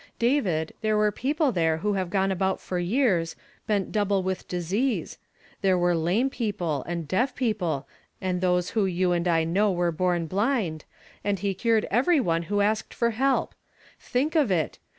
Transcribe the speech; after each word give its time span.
David, 0.17 0.73
there 0.81 0.97
were 0.97 1.11
peo 1.11 1.35
ple 1.35 1.51
there 1.51 1.77
who 1.77 1.93
have 1.93 2.09
gone 2.09 2.31
about 2.31 2.59
for 2.59 2.79
years, 2.79 3.35
bent 3.67 3.91
double 3.91 4.23
Nv'ith 4.23 4.47
disease; 4.47 5.19
there 5.61 5.77
were 5.77 5.93
lame 5.95 6.27
people, 6.31 6.83
and 6.87 7.07
deaf 7.07 7.35
people, 7.35 7.87
and 8.19 8.41
those 8.41 8.71
who 8.71 8.87
you 8.87 9.11
and 9.11 9.27
I 9.27 9.43
know 9.43 9.71
Avere 9.75 9.95
born 9.95 10.25
blind, 10.25 10.85
and 11.23 11.37
he 11.37 11.53
cured 11.53 11.85
every 11.91 12.19
one 12.19 12.41
who 12.49 12.61
asked 12.61 12.95
for 12.95 13.11
help. 13.11 13.53
Think 13.99 14.33
of 14.33 14.49
it 14.49 14.79